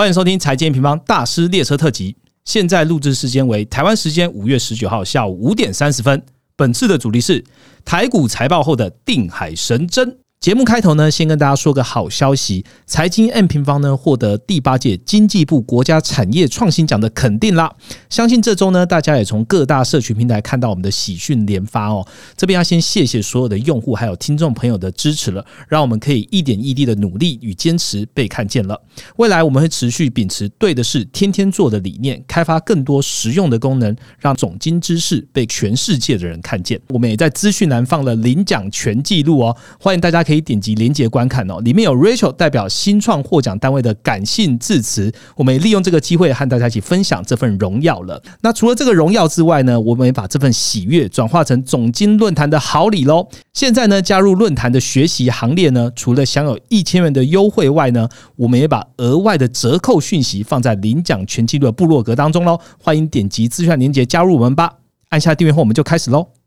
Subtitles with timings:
[0.00, 2.16] 欢迎收听财经平方大师列车特辑。
[2.46, 6.24] 现在录制时间为台湾时间五月十九号下午五点三十分。
[6.56, 7.44] 本次的主题是
[7.84, 10.20] 台股财报后的定海神针。
[10.40, 17.70] 节目开头呢，先跟大家说个好消息，财经 M 平方呢获得第八届经济部国家产业创新奖的肯定啦。
[18.08, 22.02] 相信这周呢，大家也从各大社群平台看到我们的喜讯连发哦。
[22.38, 28.80] 这边要先谢谢所有的用户还有听众朋友的支持了，让我们可以一点一滴的努力与坚持被看见了。
[29.16, 36.80] 未来我们会持续秉持对的事天天做的理念，开发更多实用的功能，让总经知识被全世界的人看见。
[36.88, 41.58] 我们也在资讯栏放了领奖全记录哦，欢迎大家可以点击连接观看哦。
[41.62, 48.22] 里面有 Rachel 代表新创获奖单位的感性致辞，我们也利用这个机会和大家一起分享这份荣耀了。
[48.42, 53.28] 那除了这个荣耀之外呢，我们也把这份喜悦转化成总经论坛的好礼喽。
[53.52, 62.56] 现在呢，加入论坛的学习行列呢，除了享有一千元的优惠外呢，我们也把额外的折扣讯息放在领奖全记录的部落格当中喽。
[62.80, 64.74] 欢迎点击资讯链接加入我们吧。
[65.08, 66.39] 按下订阅后，我们就开始喽。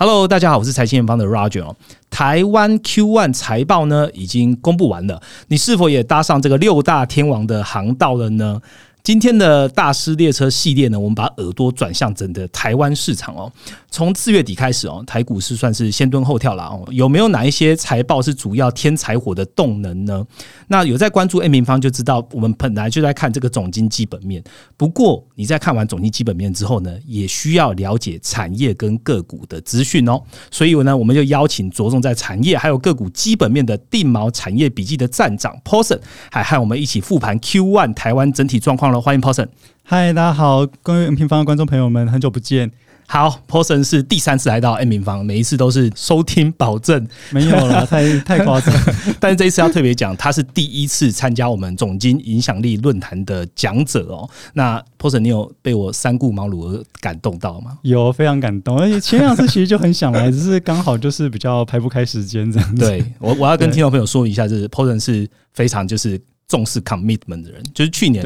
[0.00, 1.74] Hello，大家好，我是财经方的 Roger 哦。
[2.08, 8.60] 台湾 Q1 财报呢已经公布完了，你是否也搭上这个六大天王的航道了呢？
[9.08, 13.50] 今天的大师列车系列呢，我们把耳朵转向整个台湾市场哦。
[13.90, 16.86] 从四月底开始哦，台股是算是先蹲后跳了哦。
[16.90, 20.22] 有没有哪一些财报是主要添柴火的动能呢？
[20.66, 24.44] 那有在关注 A 平方就知道，我们本来就在看这个总经基本面。
[24.76, 30.20] 不过你在看完总经基本面之后呢，也需要了解产业跟个股的资讯哦。
[30.50, 35.98] 所以呢，我们就邀请着重在产业还有个股基本面的定毛产业笔记的站长 Paulson，
[36.30, 39.02] 还和我们一起复盘 Q1 台湾整体状况了。
[39.02, 39.48] 欢迎 Paulson。
[39.84, 42.70] 嗨，大家好，各位 M 平方的观众朋友们，很久不见。
[43.10, 48.74] 好，Paulson 是第三次来到 M 平方，每一次都是收听保证，没有了， 太太夸张。
[49.18, 54.28] 但是这一次要特别讲，他是第一次参加我们总经影响力论坛的讲者哦。
[54.52, 57.78] 那 Paulson，你有被我三顾茅庐而感动到吗？
[57.80, 58.78] 有，非常感动。
[58.78, 62.84] 而且前两次其实就很想来， 只是刚好就是比较排不开时间这样子。
[62.84, 68.22] 对我，我要跟听众朋友说一下，就是 Paulson 是非常就是重视 commitment 的人，就是去年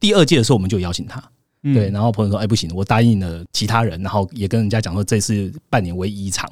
[0.00, 1.22] 第二届的时候我们就邀请他。
[1.60, 6.48] 对，然后朋友说：“哎，不行，我答应了其他人，然后也跟人家讲说，这次半年唯一一场。”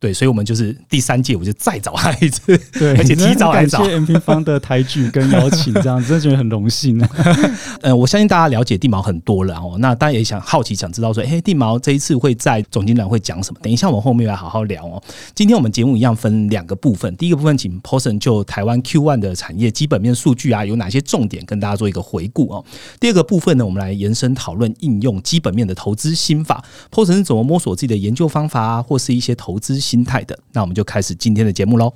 [0.00, 3.82] 对，所以，我们就是第三届，我就再找他一次，对， 而且提早来找。
[3.82, 7.10] 谢谢 M 平方的抬举跟邀请，这样真的觉得很荣幸啊。
[7.80, 13.58] 嗯， 我相信大家了解地毛很多了哦，那大家也想好奇，想知道说，哎，地毛这一次会在总经理会讲什么？
[13.60, 15.02] 等一下，我们后面来好好聊哦。
[15.34, 22.64] 今天我们节目一样分两个部分，第一个部分请 Paulson 就台湾 Q One 的产业基本面数据啊，有哪些重点跟大家做一个回顾哦。
[23.00, 30.38] 第二个部分呢，我们来延伸讨论应用基本面的投资心法，Paulson 是怎么摸索自己的研究方法啊，或是一些投资心态的。
[30.52, 31.90] 那我们就开始今天的节目喽。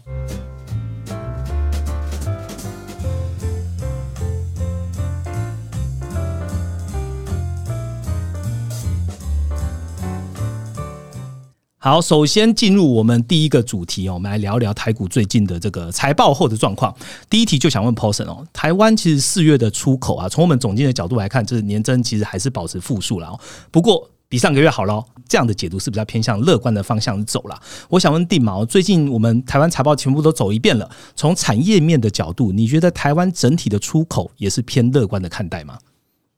[11.85, 16.95] 好，首先进入我们第一个主题哦，我们来聊聊台股最近的这个财报后的状况。
[17.29, 23.41] 第一题就想问 Paulson 哦，台湾其实四月的出口啊，从我们总经的角度来看，这年增其实还是保持负数了哦。
[23.73, 27.63] 不过比上个月好了，这样的解读是比较偏向乐观的方向走了。
[27.91, 35.79] 我想问地毛，最近我们台湾财报全部都走一遍了，从产业面的角度，你觉得台湾整体的出口也是偏乐观的看待吗？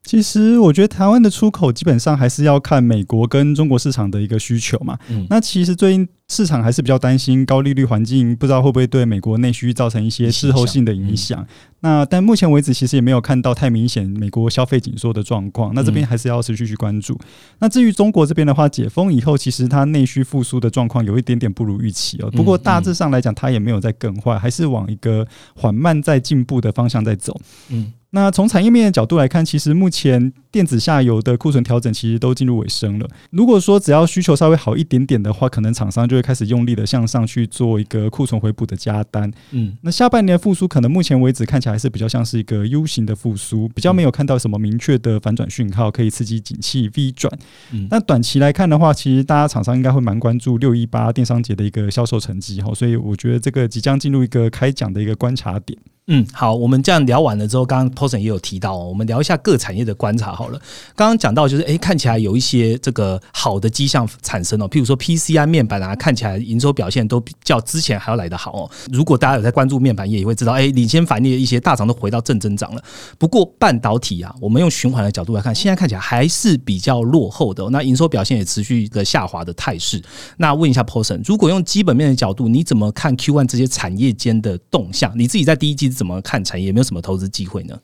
[0.05, 4.97] 其实我觉得台湾的出口基本上还是要看美国跟中国市场的一个需求嘛。
[5.09, 11.45] 嗯，那其实最近市场还是比较担心高利率环境，不知道会不会对美国内需造成一些滞后性的影响。
[11.81, 15.73] 那但目前为止，其实也没有看到太明显美国消费紧缩的状况。
[15.73, 17.19] 那这边还是要持续去关注。
[17.59, 22.29] 那至于中国这边的话，解封以后，其实它内需复苏的状况有一点点不如预期哦。
[22.31, 27.39] 不过大致上来讲，它也没有在更坏，还是往一个缓慢在进步的方向在走。
[27.69, 27.91] 嗯。
[28.15, 33.05] 那从产业面的角度来看，其实目前电子下游的库存调整其实都进入尾声了。
[33.29, 39.29] 如果说只要需求稍微好一点点的话，可能厂商就会开始用力的向上去做一个库存回补的加单。
[39.51, 47.37] 嗯，那下半年复苏可能目前为止看起来还是比较像是一个 U 型的复苏，比较没有看到什么明确的反转讯号可以刺激景气 V 转。
[47.73, 55.77] 嗯，那短期来看的话，其实大家厂商应该会蛮关注六一八电商节的一个销售成绩哈，所以我觉得这个即将进入一个开奖的一个观察点。
[56.07, 60.61] 嗯，好，我们这样聊完了之后，刚刚 Poson 也有提到，哦，我们聊一下各产业的观察好了。
[60.95, 68.69] 刚刚讲到就是，哎，看起来有一些这个好的迹象产生哦，譬如说 PCI 面板啊，看起来营收表现都比较之前还要来得好哦。
[68.91, 72.83] 如果大家有在关注面板业，也会知道，哎，领先反应的一些大厂都回到正增长了。
[73.17, 79.99] 不过半导体啊，我们用循环的角度来看，现在看起来还是比较落后的，那营收表现也持续的下滑的态势。
[80.37, 85.11] 那问一下 Poson，如果用基本面的角度，你怎么看 Q one 这些产业间的动向？
[85.17, 85.94] 你自己在第一季。
[85.95, 86.71] 怎么看产业？
[86.71, 87.79] 没有什么投资机会呢？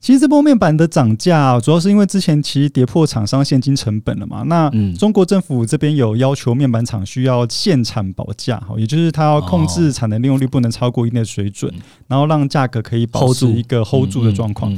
[0.00, 4.42] 其实这波面板的涨价，主要是因为之前其实跌破厂商现金成本了嘛。
[4.44, 11.70] 那中国政府这边有要求面板厂需要限产保价，哈也就是它要控制产能利用率不能超过一定的水准，
[12.08, 14.74] 然后让价格可以保持一个 hold 住的状况。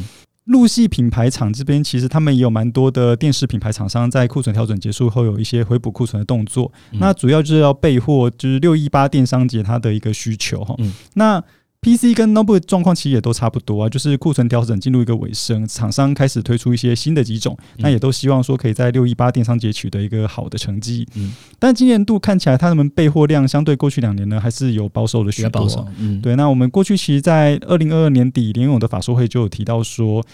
[0.47, 6.73] 陆系品牌厂这边其实他们也有蛮多的电视品牌厂商在库存调整结束后有一些回补库存的动作。
[6.94, 10.75] 那主要就是要备货，就是六一八电商节它的一个需求哈。
[11.14, 11.41] 那
[11.82, 21.05] PC 跟 Notebook 状况其实也都差不多啊，就是库存调整进入一个尾声，厂商开始推出一些新的机种，那也都希望说可以在六一八电商节取得一个好的成绩。
[21.17, 25.69] 嗯，但今年度看起来他们备货量相对过去两年呢，还是有保守的许多。
[25.99, 26.37] 嗯，对。
[26.37, 30.25] 那我们过去其实，在二零二二年底联咏的法说会就有提到说。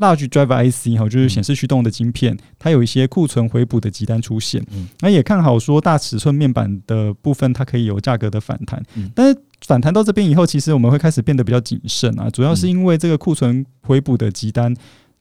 [0.00, 4.60] Large Driver IC 哈，就是显示驱动的晶片，它有一些库存回补的急单出现，
[4.98, 8.82] 那也看好说大尺寸面板的部分，它可以有价格的反弹。
[9.14, 14.74] 但是反弹到这边以后，其实我们会开始变得比较谨慎啊，主要是因为这个库存回补的急单。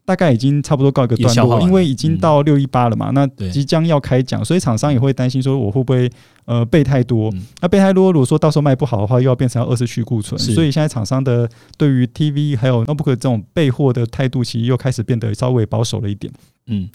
[0.05, 6.11] 大概已经差不多告一个段落，因为已经到六一八了嘛，那即将要开奖，所以厂商也会担心说我会不会
[6.43, 7.33] 呃备太多？
[7.61, 16.33] 那备太多，如果说到时候卖不好的话，又要变成要二次去库存，所以现在厂商的对于 TV 还有 notebook 这种备货的态度，其实又开始变得稍微保守了一点。
[16.67, 16.89] 嗯。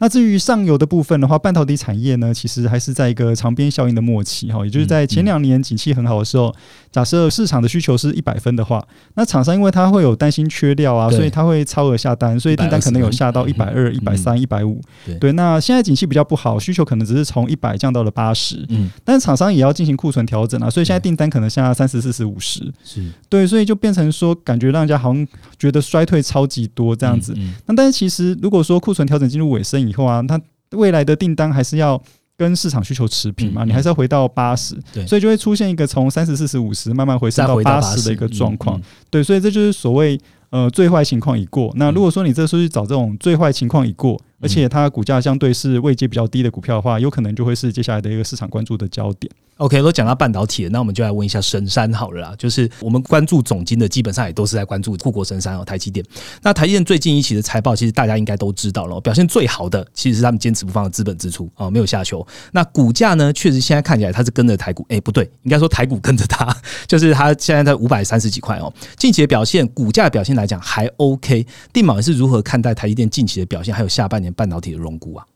[0.00, 6.52] 那至于上游的部分的话，半导体产业呢，其实还是在一个长边效应的末期哈，也就是在前两年景气很好的时候，
[6.90, 8.82] 假设市场的需求是一百分的话，
[9.14, 14.80] 那厂商因为它会有担心缺料啊，所以它会超额下单，所以订单可能有下到一百二、一百三、一百五。
[15.20, 27.36] 对，那现在景气比较不好，需求可能只是从一百降到了八十，嗯，但是厂商也要进行库存调整啊，所以现在订单可能下三十四十五十，是对，所以就变成说感觉让人家好像觉得衰退超级多这样子。
[27.66, 30.40] 那但是其实如果说库存调整进入尾声，以后啊，它
[30.72, 32.00] 未来的订单还是要
[32.36, 40.18] 跟市场需求持平嘛，你还是要回到八十，对，所以就会出现一个从三十、四十、五十慢慢回升到八十的一个状况，对，所以这就是所谓
[40.50, 41.70] 呃最坏情况已过。
[41.76, 49.30] 那如果说你这时候去找这种最坏情况已过，而且它股价相对是位阶比较低的股票的话，有可能就会是接下来的一个市场关注的焦点。
[49.58, 52.34] OK，都讲到半导体了，那我们就来问一下神山好了啦。
[52.38, 56.02] 就是我们关注总金的，基本上也都是在关注护国神山哦，台积电。
[56.40, 62.26] 那台积电最近一期的财报，其实大家应该都知道了，表现最好的其实是他们坚持不放的资本支出哦，没有下修。
[62.52, 66.56] 那股价呢，确实现在看起来它是跟着台股，哎，不对，应该说台股跟着它，
[66.86, 68.72] 就是它现在在五百三十几块哦。
[68.96, 71.46] 近期的表现，股价表现来讲还 OK。
[71.70, 75.26] 定毛是如何看待台积电近期的表现，还有下半年半导体的荣股啊？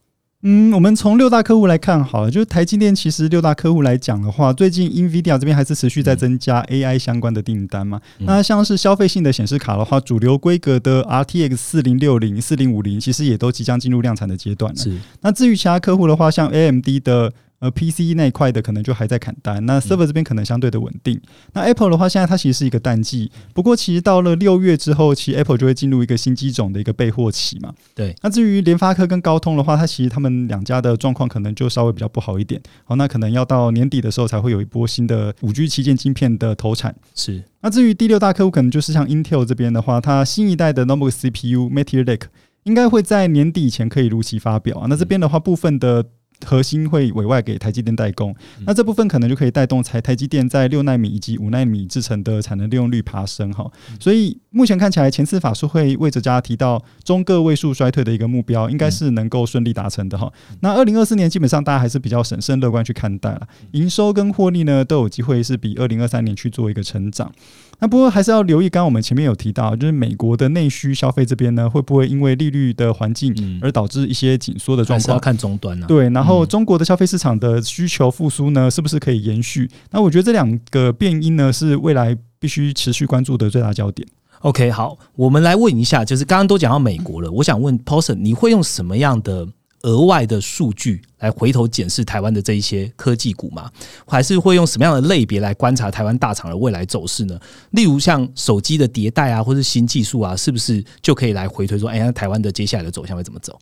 [0.46, 7.99] 嗯，我们从六大客户来看，好了，就是台积电，其实六大客户来讲的话，最近 Nvidia 这边还是持续在增加 AI 相关的订单嘛。
[8.19, 14.79] 那像是消费性的显示卡的话，主流规格的 RTX 四零六零、四零五零，其实也都即将进入量产的阶段了。
[14.79, 14.99] 是。
[15.23, 17.32] 那至于其他客户的话，像 AMD 的。
[17.65, 21.19] 而 PC 那一块的可能就还在砍单，那 Server 这边可能相对的稳定。
[21.55, 27.73] 那 Apple 的话，现在它其实是一个淡季，不过其实到了六月之后，其实 Apple 就会进入一个新机种的一个备货期嘛。
[27.95, 28.15] 对。
[28.23, 32.61] 那至于联发科跟高通的话，它其实他们两家的状况可能就稍微比较不好一点。
[32.85, 36.95] 好，那可能要到年底的时候才会有一波新的五 G 旗舰晶片的投产。
[37.15, 37.43] 是。
[37.63, 42.27] 那至于第六大客户，可能就是像 Intel 这边的话，它新一代的 Notebook CPU Meteor Lake
[42.65, 44.87] 应该会在年底以前可以如期发表啊。
[44.91, 46.05] 那这边的话，部分的。
[46.45, 48.35] 核心会委外给台积电代工，
[48.67, 53.70] 那这部分可能就可以带动台台积电在六纳米以及五纳米制成的产能利用率爬升哈。
[53.99, 60.32] 所以目前看起来，前次法术会魏哲家提到中个位数衰退的一个目标，应该是能够顺利达成的哈。
[60.61, 67.32] 那二零二四年基本上大家还是比较审慎乐观去看待了，营收跟获利呢都有机会是比二零二三年去做一个成长。
[67.81, 75.15] 那不过还是要留意，刚刚我们前面有提到，就是美国的内需消费这边呢，会不会因为利率的环境而导致一些紧缩的状况？
[75.15, 75.87] 要看终端呢。
[75.87, 79.71] 对，然后中国的消费市场的需求复苏呢，是不是可以延续？
[79.91, 84.07] 那我觉得这两个变因呢，是未来必须持续关注的最大焦点。
[84.41, 89.49] OK，好，我们来问一下，就是刚刚都讲到美国了，我想问 Paulson，你会用什么样的？
[89.84, 93.70] 额外的数据来回头检视台湾的这一些科技股吗？
[94.06, 97.38] 还是会用什么样的类别来观察台湾大厂的未来走势呢？
[97.70, 103.58] 例如像手机的迭代啊，或是新技术啊，是不是就可以来回推说，哎，呀台湾的接下来的走向会怎么走？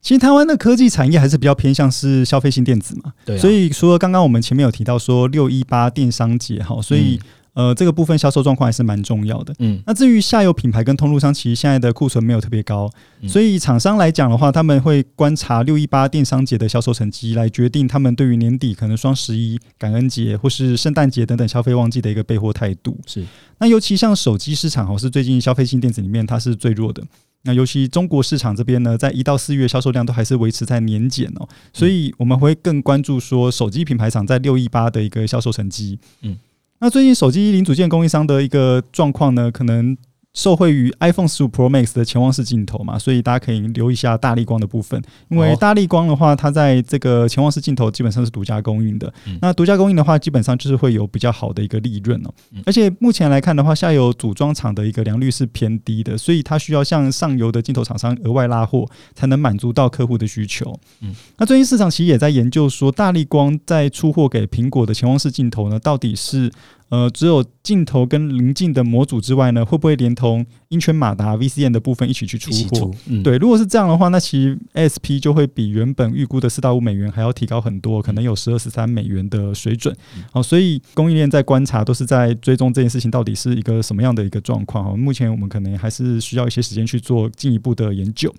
[0.00, 3.38] 其实台湾的科技产业还是比较偏向是消费性电子嘛，对。
[3.38, 7.18] 所以除了刚刚我们前面有提到说六一八电商节哈，所以。
[7.54, 9.54] 呃，这个部分销售状况还是蛮重要的。
[9.60, 12.90] 嗯，那至于下游品牌跟通路商，其实现在的库存没有特别高，
[13.26, 22.98] 所以厂商来讲的话，他们会观察六一八电商节的销售成绩，来决定他们对于年底可能双十一、感恩节或是圣诞节等等消费旺季的一个备货态度。
[23.06, 23.24] 是，
[23.58, 27.02] 那尤其像手机市场，哦，是最近消费性电子里面它是最弱的。
[27.46, 35.98] 那尤其中国市场这边呢，在一到四月销售量都还是维持在年减哦，所以我们会更关注说手机品牌厂在六一八的一个销售成绩。
[36.22, 36.38] 嗯，
[36.80, 39.96] 那最近手机零组件供应商的一个状况呢，可能。
[40.34, 45.00] 受惠于 iPhone 十五 Pro Max 的潜望式镜头嘛，所以大家可以留意一下大力光的部分。
[45.28, 49.12] 因为大力光的话，它在这个潜望式镜头基本上是独家供应的。
[49.40, 52.30] 那独家供应的话，基本上就是会有比较好的一个利润哦。
[52.66, 60.76] 而且目前来看的话，下游组装厂的一个良率是偏低的，所以它需要向上游的镜头厂商额外拉货，才能满足到客户的需求。
[61.00, 66.50] 嗯，那最近市场其实也在研究说，大力光在出货给苹果的潜望式镜头呢，到底是？
[66.94, 72.88] 呃，只有镜头跟临近的模组之外呢，会不会连同音圈马达 VCN 的部分一起去出货？
[73.24, 79.92] 对，如果是这样的话，那其实 SP 就会比原本预估的四到五美元还要提高很多，可能有十二十三美元的水准。
[80.30, 84.84] 好，所以供应链在观察，都是在追踪这件事情到底是一个什么样的一个状况。
[84.84, 88.32] 哈，目前我们可能还是需要一些时间去做进一步的研究。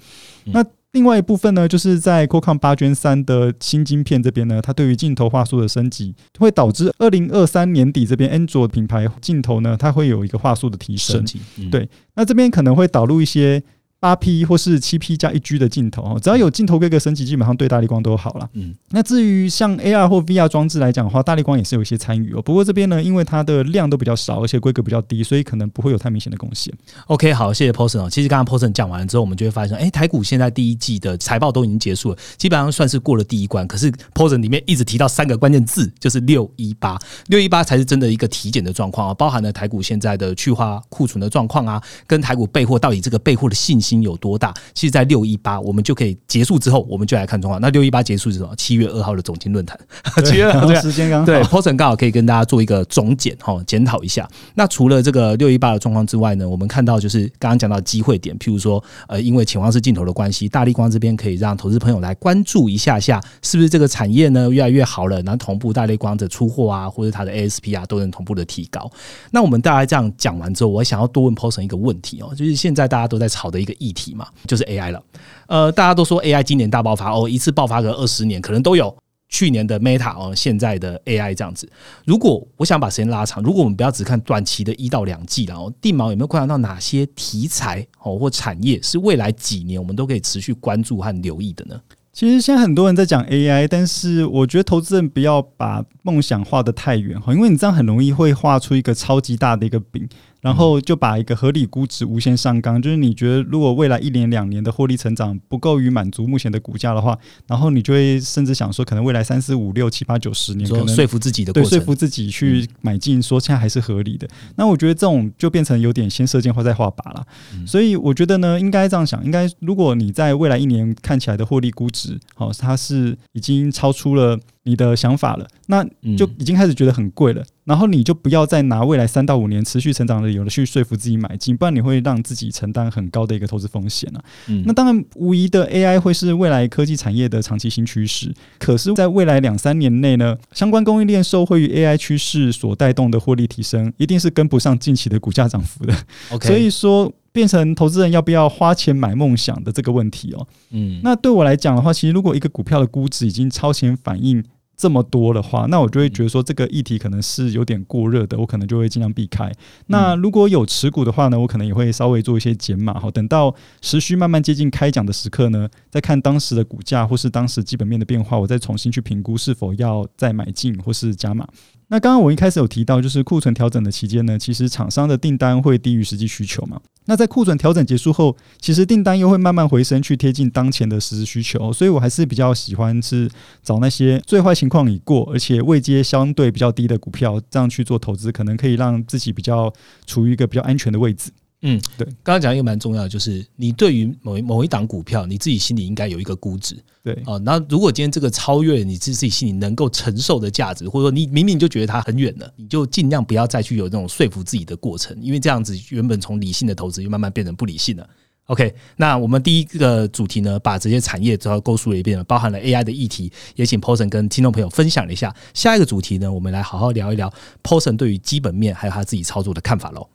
[0.46, 0.64] 那
[0.96, 11.26] 另外一部分呢，就是在 Qualcomm 八圈三的新晶片这边呢，它对于镜头画素的升级，会导致二零二三年底这边安卓品牌镜头呢，它会有一个画素的提升。
[11.70, 13.62] 对，那这边可能会导入一些。
[14.00, 18.48] 八 P 或是七 P 加一 G 的镜头哦，只要有镜头规格升级，基本上对大力光都好了。
[18.54, 22.42] 嗯，那至于像 AR 或 VR 装置来讲的话，大力光也是有一些参与哦。
[22.42, 26.72] 不过这边呢，因为它的量都比较少，而且规格比较低，所以可能不会有太明显的贡献。
[27.08, 28.10] OK，好，谢谢 Poson 哦。
[28.10, 33.68] 其实刚刚 Poson 讲完了之后，我们就会发现，哎，台股现在第一季的财报都已经结束了，基本上算是过了第一关。
[33.68, 44.52] 可是 Poson 里面一直提到三个关键字，就是六一八，六一八才是真的一个体检的状况啊，包含了台股现在的去化库存的状况啊，跟台股备货到底这个备货的信心有多大。
[44.74, 47.62] 其实，在六一八我们就可以结束之后，我们就来看状况。
[47.62, 48.54] 那六一八结束是什么？
[48.58, 49.80] 七月二号的总经论坛，
[50.26, 54.28] 七月二号时间刚好对 p o s o n 刚好可以跟大家做一个总检哈，检讨一下。
[54.56, 65.22] 那除了这个六一八的状况之外呢，我们看到就是刚刚讲到机会点，譬如说，呃，因为潜望式镜头的关系，大力光这边可以让投资朋友来关注一下下，是不是这个产业呢越来越好了？
[65.22, 68.90] 然后同步大力光的出货啊，或者它的 ASP 啊，都能同步的提高。
[69.32, 75.04] 那我们大家这样讲完之后，我想要多问 p o s o n 一个问题哦，就是现在大家都在炒的一个议题嘛，就是 AI 了。
[75.48, 78.96] 呃，大家都说 AI 今年大爆发哦，一次爆发个二十年可能都有。
[79.28, 81.68] 去年的 Meta 哦，现在的 AI 这样子。
[82.06, 91.82] 如果我想把时间拉长，如果我们不要只看短期的一到两季，然后定毛有没有观察到哪些题材哦或产业是未来几年我们都可以持续关注和留意的呢？
[92.14, 100.08] 其实现在很多人在讲 AI，但是我觉得投资人不要把梦想画得太远哈，因为你这样很容易会画出一个超级大的一个饼。
[100.46, 114.28] 然后就把一个合理估值无限上纲，就是你觉得如果未来一年两年的获利成长不够于满足目前的股价的话，然后你就会甚至想说，可能未来三四五六七八九十年，可能说服自己的对说服自己去买进，说现在还是合理的。
[114.56, 117.26] 那我觉得这种就变成有点先射箭后再画靶了。
[117.66, 124.40] 所以我觉得呢，应该这样想，应该如果你在未来一年看起来的获利估值，好，它是已经超出了。
[124.66, 125.84] 你的想法了，那
[126.18, 127.44] 就已经开始觉得很贵了。
[127.64, 134.24] 然后你就不要再拿未来三到五年持续成长的理由去说服自己买进，不然你会让自己承担很高的一个投资风险了。
[134.66, 138.32] 那当然，无疑的 AI 会是未来科技产业的长期新趋势。
[138.60, 145.94] 可是，在未来两三年内呢，相关供应链受惠于 AI 趋势所带动的获利提升，一定是跟不上近期的股价涨幅的。
[146.42, 147.12] 所以说。
[147.36, 154.42] 变成投资人要不要花钱买梦想的这个问题哦，嗯，那对我来讲的话，其实如果一个股票的估值已经超前反应
[154.78, 159.52] 这么多的话，那我就会觉得说这个议题可能是有点过热的，我可能就会尽量避开。
[159.88, 171.48] 那如果有持股的话呢，我可能也会稍微做一些减码哈，等到时序慢慢接近开奖的时刻呢，再看当时的股价或是当时基本面的变化，我再重新去评估是否要再买进或是加码。
[171.88, 176.82] 那刚刚我一开始有提到，就是库存调整的期间呢，其实厂商的订单会低于实际需求嘛。
[177.06, 181.72] 那在库存调整结束后，其实订单又会慢慢回升，去贴近当前的实时需求。
[181.72, 183.30] 所以我还是比较喜欢是
[183.62, 189.72] 找那些最坏情况已过，而且未接相对比较低的股票，这样去做投资，可能可以让自己比较
[190.08, 191.30] 处于一个比较安全的位置。
[191.62, 197.38] 嗯，对，刚刚讲一个蛮重要的，就是你对于某某一档股票，你自己心里应该有一个估值，对啊。
[197.38, 208.08] 那如果今天这个超越你自己心里能够承受的价值，或者说你明明就觉得它很远了，你就尽量不要再去有那种说服自己的过程，因为这样子原本从理性的投资，就慢慢变成不理性了。
[208.48, 215.36] OK，那我们第一个主题呢，把这些产业都要勾述了一遍了，包含了 AI 的议题，也请 Poson 跟听众朋友分享了一下。
[215.56, 217.34] 下一个主题呢，我们来好好聊一聊
[217.64, 220.08] Poson 对于基本面还有他自己操作的看法喽。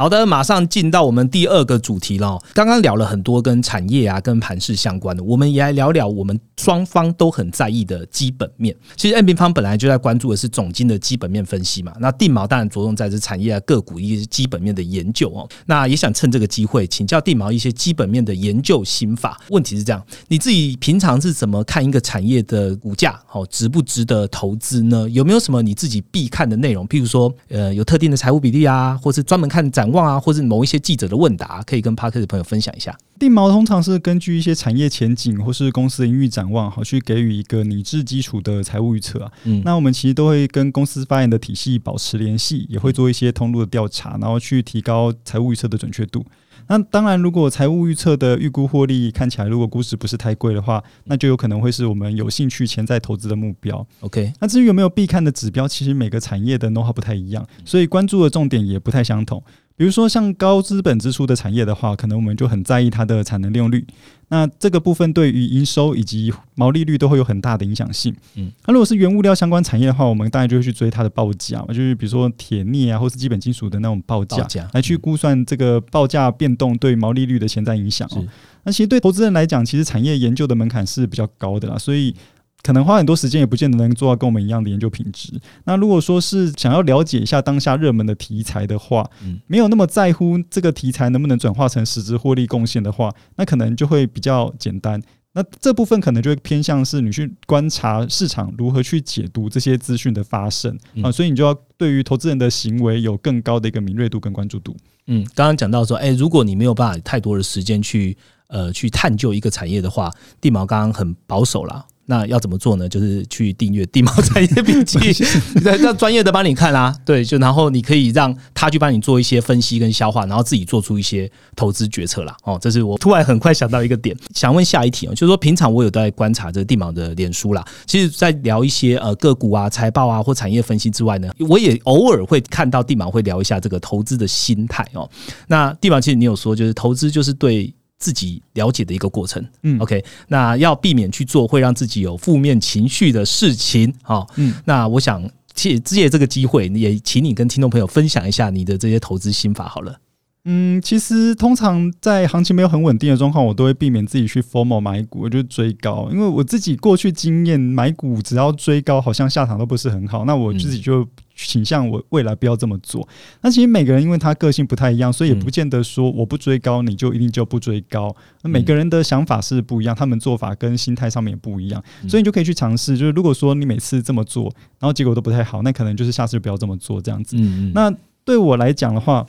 [0.00, 2.40] 好的，马上进到我们第二个主题了。
[2.54, 8.74] 刚刚聊了很多跟产业啊、跟盘势相关的，我们也来聊聊我们双方都很在意的基本面。
[8.96, 11.92] 其实 N 平方本来就在关注的是总金的基本面分析嘛。
[12.00, 15.46] 那定毛当然着重在这产业啊、个股一些基本面的研究哦。
[15.66, 19.38] 那也想趁这个机会请教定毛一些基本面的研究心法。
[19.50, 23.20] 问题是这样，你自己平常是怎么看一个产业的股价？
[23.32, 25.06] 哦，值不值得投资呢？
[25.10, 26.88] 有没有什么你自己必看的内容？
[26.88, 29.89] 譬如说，呃，有特定的财务比例啊，或是专门看展。
[29.90, 32.96] 望啊，或者某一些记者的问答，可以跟 Parker 的朋友分享一下。
[33.18, 39.32] 定毛通常是根据一些产业前景或是公司的营运展望，好去给予一个拟制基础的财务预测啊。
[39.44, 46.24] 嗯，那我们其实都会跟公司发言的体系保持联系，也会做一些通路的调查，然后去提高财务预测的准确度。
[46.68, 53.84] 那当然，如果财务预测的预估获利看起来，如果估值不是太贵的话，那就有可能会是我们有兴趣潜在投资的目标。
[54.00, 59.42] OK，那至于有没有必看的指标，其实每个产业的 know how 不太一样，所以关注的重点也不太相同。
[59.80, 63.82] 比如说像高资本支出的产业的话，可能我们就很在意它的产能利用率。
[64.28, 68.14] 那这个部分对于营收以及毛利率都会有很大的影响性。
[68.34, 78.06] 嗯，那如果是原物料相关产业的话，我们当然就会去追它的报价，就是比如说铁镍啊，或是基本金属的那种报价，来去估算这个报价变动对毛利率的潜在影响。
[78.12, 78.22] 哦
[78.64, 82.14] 那其实对投资人来讲，其实产业研究的门槛是比较高的啦，所以。
[82.62, 85.32] 可能花很多时间，也不见得能做到跟我们一样的研究品质。
[85.64, 95.00] 那如果说是想要了解一下当下热门的题材的话，嗯，没有那么在乎这个题材能不能转化成实质获利贡献的话，那可能就会比较简单。
[95.32, 104.76] 那这部分可能就会偏向是你去观察市场如何去解读这些资讯的发生啊，所以你就要对于投资人的行为有更高的一个敏锐度跟关注度。
[105.06, 108.16] 嗯，刚刚讲到说，哎，如果你没有办法太多的时间去
[108.48, 111.86] 呃去探究一个产业的话，地毛刚刚很保守了。
[112.10, 112.88] 那要怎么做呢？
[112.88, 114.98] 就是去订阅地貌产业笔记，
[115.62, 116.92] 让专业的帮你看啦。
[117.04, 122.36] 对，就然后你可以让他去帮你做一些分析跟消化，然后自己做出一些投资决策啦。
[122.42, 135.08] 哦，这是我突然很快想到一个点，想问下一题哦，就是说平常我有在观察这个地毛的脸书啦，其实，在聊一些呃个股啊、财报啊或产业分析之外呢，我也偶尔会看到地毛会聊一下这个投资的心态哦。
[135.46, 137.72] 那地毛其实你有说，就是投资就是对。
[138.00, 145.22] 自己了解的一个过程，嗯，OK，那要避免去做会让自己有负面情绪的事情，好，嗯，那我想
[145.54, 150.00] 借借这个机会，也请你跟听众朋友分享一下你的这些投资心法，好了。
[150.46, 160.24] 嗯，其实通常在行情没有很稳定的状况，我都会避免自己去 formal 买股，我就追高，因为我自己过去经验，买股只要追高，好像下场都不是很好。
[160.24, 161.06] 那我自己就
[161.46, 163.06] 倾向我未来不要这么做。
[163.40, 168.14] 那其实每个人因为他个性不太一样，所以也不见得说我不追高，你就一定就不追高。
[168.42, 172.96] 那每个人的想法是不一样，他们做法跟心态上面也不一样，所以你就可以去尝试。
[172.96, 174.44] 就是如果说你每次这么做，
[174.78, 177.36] 然后结果都不太好，那可能就是下次就不要这么做这样子。
[177.74, 177.92] 那
[178.24, 179.26] 对我来讲的话。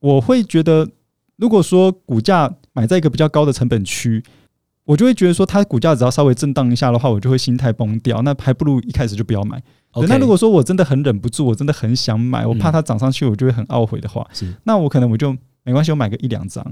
[0.00, 0.86] 我会觉得，
[1.36, 4.22] 如果说股价买在一个比较高的成本区，
[4.84, 8.20] 我就会觉得说，它股价只要稍微震荡一下的话，我就会心态崩掉。
[8.20, 9.62] 那还不如一开始就不要买。
[10.08, 14.28] 那如果说我真的很忍不住，我真的很想买，我怕它涨上去，我就会很懊悔的话，
[14.64, 16.64] 那我可能我就没关系，我买个一两张，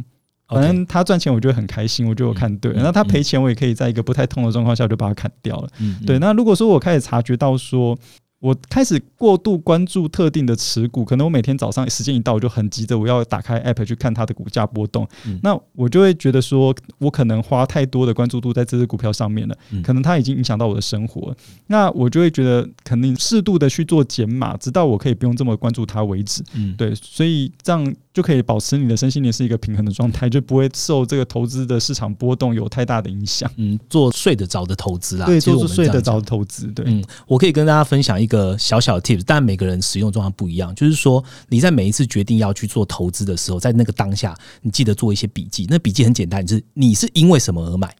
[0.49, 2.73] 反正他赚钱，我就会很开心，我就得看对。
[2.75, 5.69] 那他赔钱，我也可以在一个不太痛的状况下就把它砍掉了。
[6.07, 7.99] 对，那如果说我开始察觉到说。
[8.43, 15.07] 我开始过度关注特定的持股，可能我每天早上时间一到，我就很急着我要打开 app 去看它的股价波动。
[15.45, 21.33] 那我就会觉得说，我可能花太多的关注度在这只股票上面了，可能它已经影响到我的生活。
[21.69, 26.43] 那我就会觉得，肯定适度的去做减码，直到我可以不用这么关注它为止。
[26.55, 27.95] 嗯，对，所以这样。
[28.15, 33.51] 就可以保持你的身心灵是一个平衡的状态，就不会受这个投资的市场波动有太大的影响。
[33.57, 36.67] 嗯，做睡得着的投资啊，对，做睡得着的投资。
[36.73, 40.75] 对，嗯，我可以跟大家分享一个小小的 tips，但每个人使用状况不一样。
[40.75, 45.67] 就是说，你在每一次决定要去做投资的时候，在那个当下，你记得做一些笔记。
[45.69, 47.95] 那笔记很简单，就是你是因为什么而买？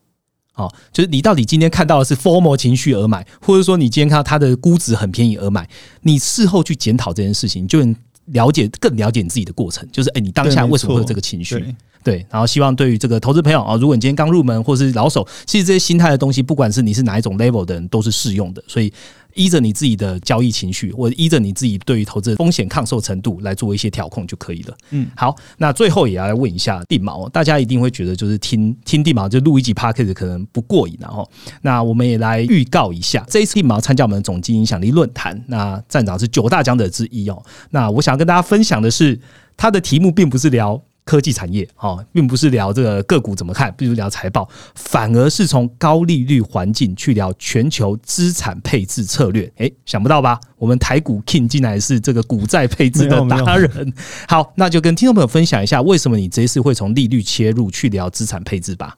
[0.53, 5.69] 好，就是你到底今天看到的是 formal 情绪而买，或者说你今天看到它的估值很便宜而买？
[6.01, 7.95] 你事后去检讨这件事情，就能。
[8.27, 11.75] 了解更了解你自己的过程，就是哎，你当下为什么会有这个情绪？
[12.05, 18.63] 对，然后希望对于这个投资朋友啊，如果你今天刚入门或是老手，其实这些心态的东西，不管是你是哪一种 level 的人，都是适用的。
[18.69, 18.93] 所以
[19.35, 24.77] 依着你自己的交易情绪，或者依着你自己对于投资风险抗受程度来做一些调控就可以了。
[24.91, 31.29] 嗯，好，那最后也要来问一下地毛，大家一定会觉得就是听听地毛就录一集 p a c k a g e 可能不过瘾，然后
[31.63, 37.43] 那我们也来预告一下，这一次地毛参加我们的总经影响力论坛，那站长是九大讲者之一哦。
[37.71, 39.19] 那我想跟大家分享的是，
[39.57, 40.83] 他的题目并不是聊。
[41.05, 49.51] 科技产业哦，并不是聊这个个股怎么看，不如聊财报，反而是从高利率环境去聊全球资产配置策略。
[49.57, 50.41] 哎，想不到吧？
[50.57, 53.93] 我们台股 King 进来是这个股债配置的达人。
[54.29, 58.97] 好，那就跟听众朋友分享一下，为什么你这次会从利率切入去聊资产配置吧。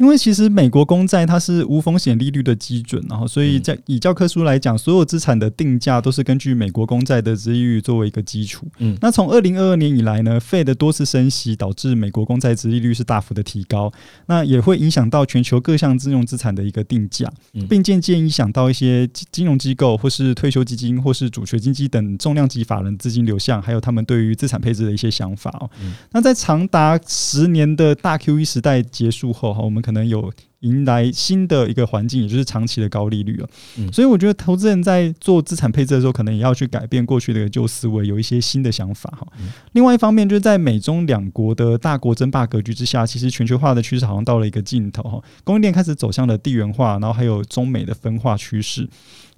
[0.00, 8.66] 因为其实美国公债它是无风险利率的基准，然后所以在以教科书来讲，所有资产的定价都是根据美国公债的利率作为一个基础。
[8.78, 13.92] 嗯，那从二零二二年以来呢，费的多次升息导致美国公债殖利率是大幅的提高，
[14.24, 17.30] 那也会影响到全球各项金融资产的一个定价，
[17.68, 25.68] 并渐渐影响到一些金融机构或是退休基金或是主权基金等重量级法人资金流向，还有他们对于资产配置的一些想法哦。
[26.12, 33.48] 那在长达十年的大 Q E 时代结束后，哈，我们可可能有迎来新的一个环境，也就是长期的高利率了。
[33.92, 39.26] 所以我觉得投资人在做资产配置的时候，可能也要去改变过去的旧思维，有一些新的想法哈。
[39.72, 45.22] 另外一方面，就是在美中两国的大国争霸格局之下，其实全球化的趋势好像到了一个尽头哈。
[45.44, 48.88] 供应链开始走向了地缘化，然后还有中美的分化趋势。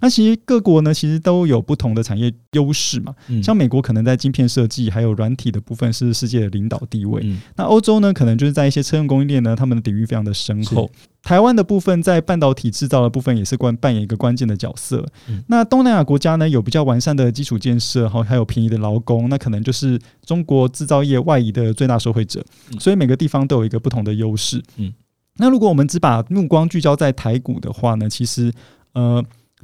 [0.01, 3.15] 那其实各国呢，其实都有不同的产业优势嘛。
[3.41, 7.25] 像美国可能在晶片设计还有软体的部分是世界的领导地位。
[7.55, 10.91] 那欧洲呢，可能就是在一些车用供应链呢，他们的底蕴非常的深厚。
[11.23, 15.03] 台湾的部分在半导体制造的部分也是关扮演一个关键的角色。
[15.47, 22.45] 那东南亚国家呢，有比较完善的基础建设，后还有便宜的劳工，那可能就是中国制造业外移的最大受惠者。
[22.79, 24.61] 所以每个地方都有一个不同的优势。
[24.75, 24.93] 嗯，
[25.37, 28.51] 那如果我们只把目光聚焦在台股的话呢，其实
[28.93, 29.23] 呃。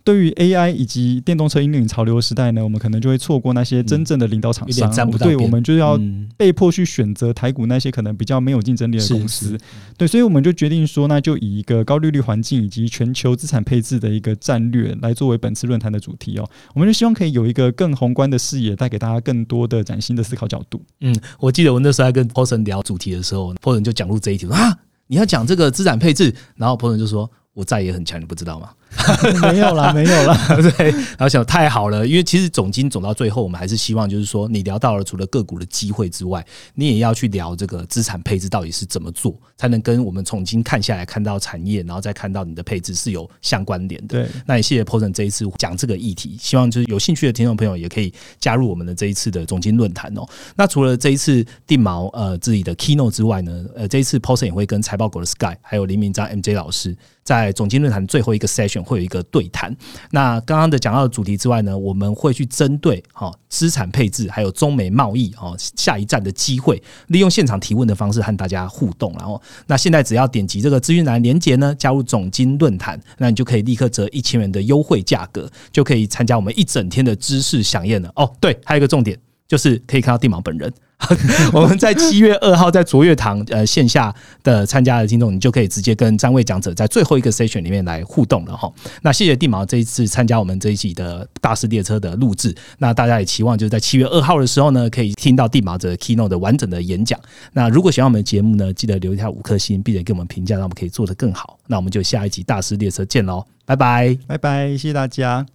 [0.09, 5.11] 对于 AI 以及电动车引领潮流时代呢，我们可能就会错过那些真正的领导厂商。
[5.19, 5.99] 对，我们就要
[6.35, 9.55] 被迫去选择台股那些可能比较没有竞争力的公司。
[9.99, 16.49] 对，所以我们就决定说，那就以一个高利率环境以及全球资产配置的一个战略来作为本次论坛的主题哦。
[16.73, 20.81] 我们就希望可以有一个更宏观的视野，带给大家更多的崭新的思考角度。
[21.01, 26.93] 嗯，我记得我那时候在跟 p o s o n 聊主题的时候 p o s o n 就讲入这一题啊，你要讲这个资产配置，然后 p o s
[26.93, 27.29] o n 就说。
[27.53, 28.69] 我债也很强，你不知道吗？
[29.41, 30.37] 没有啦， 没有啦。
[30.77, 44.23] 对，然后想太好了，因为其实总金总到最后，我们还是希望就是说，你聊到了除了个股的机会之外，你也要去聊这个资产配置到底是怎么做，才能跟我们总金看下来看到产业，然后再看到你的配置是有相关联的。
[44.23, 50.25] 对，那也谢谢 p o s o n 这一次讲这个议题，希望就是有兴趣的听众朋友也可以加入我们的这一次的总金论坛哦。
[50.55, 56.95] 那除了这一次定毛呃自己的 keynote 之外呢，呃，这一次 p o s o n 也会跟财报狗的 Sky 还有林明章 MJ 老师。
[57.21, 59.75] 在总经论坛最后一个 session 会有一个对谈。
[60.11, 69.13] 那刚刚的讲到的主题之外呢，我们会去针对哈资产配置，还有中美贸易哦下一站的机会，利用现场提问的方式和大家互动。
[69.17, 78.11] 然后，那现在只要点击这个资讯栏连接呢，加入总经论坛，那你就可以立刻折一千元的优惠价格，就可以参加我们一整天的知识飨宴了。
[78.15, 79.17] 哦，对，还有一个重点
[79.49, 80.71] 就是可以看到地毛本人。
[81.53, 88.69] 我们在七月二号在卓越堂呃线下的参加的听众，你就可以直接跟三位讲者在最后一个 session 里面来互动了哈。
[89.01, 92.53] 那谢谢地毛这一次参加我们这一集的大师列车的录制。
[92.79, 97.17] 那大家也期望就是在七月二号的时候呢，可以听到地毛的 keynote 的完整的演讲。
[97.53, 101.57] 那如果喜欢我们的节目呢，记得留一下五颗星，并且给我们评价，让我们可以做得更好。
[101.67, 105.45] 那我们就下一集大师列车见喽，拜拜，拜拜，谢谢大家。